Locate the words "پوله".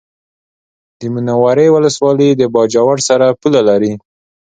3.39-3.61